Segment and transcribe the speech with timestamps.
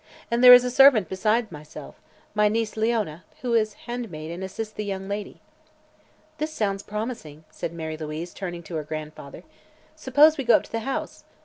[0.31, 2.01] And there is a servant besides myself,
[2.33, 5.41] my niece Leona, who is housemaid and assists the young lady."
[6.39, 9.43] "This sounds promising," said Mary Louise, turning to her grandfather.
[9.95, 11.23] "Suppose we go up to the house?